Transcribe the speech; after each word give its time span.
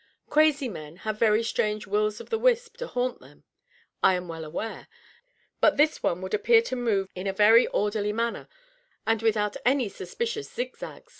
Crazy 0.31 0.67
men 0.67 0.95
have 1.05 1.19
very 1.19 1.43
strange 1.43 1.85
wills^' 1.87 2.27
the 2.29 2.39
wisp 2.39 2.75
to 2.77 2.87
haunt 2.87 3.19
them, 3.19 3.43
I 4.01 4.15
am 4.15 4.27
well 4.27 4.43
aware, 4.43 4.87
but 5.59 5.77
this 5.77 6.01
one 6.01 6.21
would 6.21 6.33
appear 6.33 6.63
to 6.63 6.75
move 6.75 7.09
in 7.13 7.27
a 7.27 7.33
very 7.33 7.67
orderly 7.67 8.11
manner 8.11 8.47
and 9.05 9.21
without 9.21 9.57
any 9.63 9.89
suspicious 9.89 10.51
zigzag." 10.51 11.03